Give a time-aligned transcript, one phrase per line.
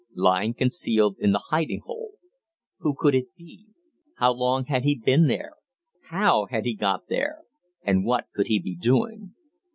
[0.15, 2.13] lying concealed in the hiding hole.
[2.79, 3.67] Who could he be?
[4.17, 5.51] How long had he been there?
[6.09, 7.43] How had he got there
[7.83, 9.35] and what could he be doing?